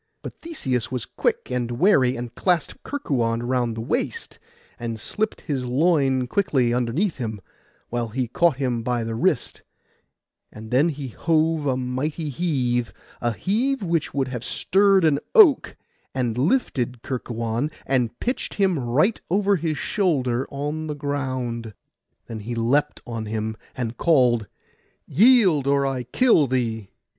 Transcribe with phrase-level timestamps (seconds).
[0.23, 4.39] But Theseus was quick and wary, and clasped Kerkuon round the waist,
[4.79, 7.39] and slipped his loin quickly underneath him,
[7.89, 9.61] while he caught him by the wrist;
[10.51, 12.91] and then he hove a mighty heave,
[13.21, 15.75] a heave which would have stirred an oak,
[16.15, 21.75] and lifted Kerkuon, and pitched him right over his shoulder on the ground.
[22.25, 24.47] Then he leapt on him, and called,
[25.07, 26.89] 'Yield, or I kill thee!